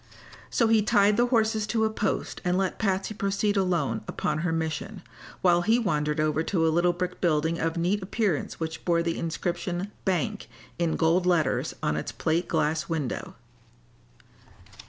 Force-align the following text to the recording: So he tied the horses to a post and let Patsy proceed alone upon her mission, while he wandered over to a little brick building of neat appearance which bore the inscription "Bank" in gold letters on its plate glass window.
So 0.49 0.67
he 0.67 0.81
tied 0.81 1.15
the 1.15 1.27
horses 1.27 1.67
to 1.67 1.85
a 1.85 1.89
post 1.91 2.41
and 2.43 2.57
let 2.57 2.79
Patsy 2.79 3.13
proceed 3.13 3.55
alone 3.55 4.01
upon 4.07 4.39
her 4.39 4.51
mission, 4.51 5.03
while 5.43 5.61
he 5.61 5.77
wandered 5.77 6.19
over 6.19 6.41
to 6.41 6.65
a 6.65 6.73
little 6.73 6.91
brick 6.91 7.21
building 7.21 7.59
of 7.59 7.77
neat 7.77 8.01
appearance 8.01 8.59
which 8.59 8.83
bore 8.83 9.03
the 9.03 9.19
inscription 9.19 9.91
"Bank" 10.03 10.47
in 10.79 10.95
gold 10.95 11.27
letters 11.27 11.75
on 11.83 11.97
its 11.97 12.11
plate 12.11 12.47
glass 12.47 12.89
window. 12.89 13.35